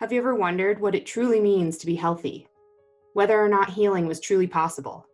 Have 0.00 0.12
you 0.12 0.20
ever 0.20 0.36
wondered 0.36 0.80
what 0.80 0.94
it 0.94 1.06
truly 1.06 1.40
means 1.40 1.76
to 1.78 1.86
be 1.86 1.96
healthy? 1.96 2.46
Whether 3.14 3.36
or 3.36 3.48
not 3.48 3.70
healing 3.70 4.06
was 4.06 4.20
truly 4.20 4.46
possible? 4.46 5.04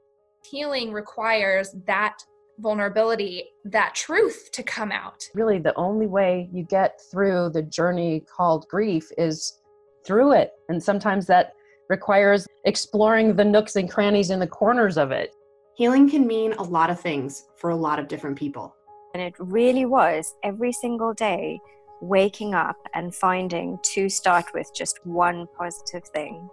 Healing 0.51 0.93
requires 0.93 1.75
that 1.87 2.19
vulnerability, 2.59 3.45
that 3.65 3.95
truth 3.95 4.51
to 4.53 4.63
come 4.63 4.93
out. 4.93 5.25
Really, 5.33 5.59
the 5.59 5.75
only 5.77 6.07
way 6.07 6.51
you 6.53 6.65
get 6.65 7.01
through 7.11 7.53
the 7.55 7.63
journey 7.63 8.27
called 8.37 8.69
grief 8.69 9.11
is 9.17 9.59
through 10.07 10.33
it. 10.33 10.51
And 10.69 10.83
sometimes 10.83 11.25
that 11.29 11.55
requires 11.89 12.47
exploring 12.67 13.37
the 13.37 13.45
nooks 13.45 13.77
and 13.77 13.91
crannies 13.91 14.29
in 14.29 14.39
the 14.39 14.47
corners 14.47 14.99
of 14.99 15.13
it. 15.13 15.35
Healing 15.79 16.11
can 16.11 16.27
mean 16.27 16.53
a 16.53 16.63
lot 16.63 16.91
of 16.91 17.01
things 17.01 17.47
for 17.57 17.71
a 17.71 17.77
lot 17.77 17.99
of 17.99 18.07
different 18.07 18.39
people. 18.39 18.77
And 19.15 19.23
it 19.23 19.33
really 19.39 19.87
was 19.87 20.35
every 20.43 20.73
single 20.73 21.15
day 21.15 21.59
waking 22.01 22.55
up 22.55 22.77
and 22.95 23.15
finding 23.15 23.79
to 23.83 24.09
start 24.09 24.47
with 24.55 24.71
just 24.75 25.05
one 25.05 25.47
positive 25.57 26.05
thing. 26.05 26.49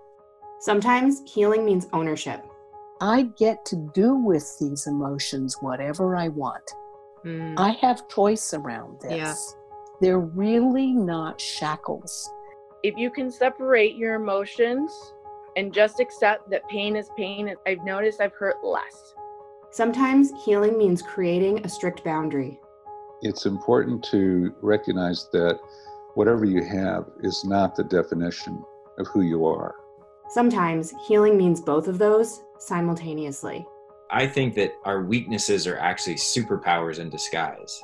Sometimes 0.60 1.22
healing 1.26 1.66
means 1.66 1.88
ownership. 1.94 2.46
I 3.02 3.24
get 3.38 3.66
to 3.66 3.90
do 3.96 4.14
with 4.14 4.58
these 4.60 4.86
emotions 4.86 5.58
whatever 5.60 6.16
I 6.16 6.28
want. 6.28 6.70
Mm. 7.26 7.56
I 7.58 7.72
have 7.82 8.08
choice 8.08 8.54
around 8.54 9.02
this. 9.02 9.12
Yeah. 9.12 9.34
They're 10.02 10.20
really 10.20 10.94
not 10.94 11.42
shackles. 11.42 12.30
If 12.84 12.98
you 12.98 13.10
can 13.10 13.32
separate 13.32 13.96
your 13.96 14.16
emotions 14.16 14.92
and 15.56 15.74
just 15.74 16.00
accept 16.00 16.50
that 16.52 16.68
pain 16.70 16.96
is 16.96 17.10
pain, 17.18 17.54
I've 17.68 17.84
noticed 17.84 18.22
I've 18.22 18.34
hurt 18.34 18.64
less. 18.64 19.16
Sometimes 19.72 20.32
healing 20.44 20.78
means 20.78 21.02
creating 21.02 21.66
a 21.66 21.70
strict 21.70 22.04
boundary. 22.04 22.60
It's 23.24 23.46
important 23.46 24.04
to 24.06 24.52
recognize 24.64 25.30
that 25.32 25.60
whatever 26.16 26.44
you 26.44 26.64
have 26.64 27.06
is 27.22 27.46
not 27.46 27.76
the 27.76 27.84
definition 27.84 28.64
of 28.98 29.06
who 29.08 29.22
you 29.22 29.46
are. 29.46 29.76
Sometimes 30.30 30.92
healing 31.08 31.38
means 31.38 31.62
both 31.62 31.88
of 31.88 32.00
those 32.00 32.42
simultaneously. 32.58 33.64
I 34.10 34.26
think 34.26 34.56
that 34.56 34.74
our 34.86 35.04
weaknesses 35.04 35.68
are 35.68 35.78
actually 35.78 36.16
superpowers 36.16 36.98
in 36.98 37.12
disguise. 37.12 37.80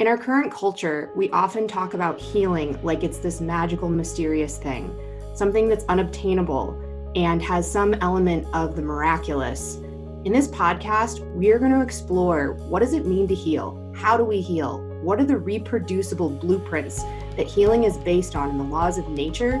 In 0.00 0.06
our 0.06 0.18
current 0.18 0.52
culture, 0.52 1.12
we 1.16 1.30
often 1.30 1.66
talk 1.66 1.94
about 1.94 2.20
healing 2.20 2.78
like 2.82 3.02
it's 3.02 3.18
this 3.18 3.40
magical, 3.40 3.88
mysterious 3.88 4.58
thing, 4.58 4.94
something 5.34 5.66
that's 5.66 5.86
unobtainable 5.88 6.78
and 7.16 7.40
has 7.42 7.68
some 7.68 7.94
element 7.94 8.46
of 8.52 8.76
the 8.76 8.82
miraculous. 8.82 9.76
In 10.24 10.32
this 10.32 10.48
podcast, 10.48 11.20
we 11.34 11.50
are 11.52 11.58
going 11.58 11.72
to 11.72 11.80
explore 11.80 12.52
what 12.68 12.80
does 12.80 12.92
it 12.92 13.06
mean 13.06 13.26
to 13.28 13.34
heal? 13.34 13.87
How 13.98 14.16
do 14.16 14.24
we 14.24 14.40
heal? 14.40 14.78
What 15.02 15.20
are 15.20 15.24
the 15.24 15.36
reproducible 15.36 16.30
blueprints 16.30 17.02
that 17.36 17.48
healing 17.48 17.82
is 17.82 17.98
based 17.98 18.36
on 18.36 18.48
in 18.48 18.56
the 18.56 18.62
laws 18.62 18.96
of 18.96 19.08
nature 19.08 19.60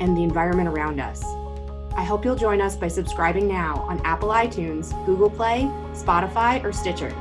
and 0.00 0.16
the 0.16 0.22
environment 0.22 0.70
around 0.70 1.00
us? 1.00 1.22
I 1.94 2.02
hope 2.02 2.24
you'll 2.24 2.34
join 2.34 2.62
us 2.62 2.76
by 2.76 2.88
subscribing 2.88 3.46
now 3.46 3.76
on 3.86 4.00
Apple 4.00 4.30
iTunes, 4.30 4.90
Google 5.04 5.28
Play, 5.28 5.70
Spotify, 5.92 6.64
or 6.64 6.72
Stitcher. 6.72 7.14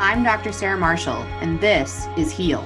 I'm 0.00 0.24
Dr. 0.24 0.50
Sarah 0.50 0.76
Marshall, 0.76 1.22
and 1.40 1.60
this 1.60 2.08
is 2.16 2.32
Heal. 2.32 2.64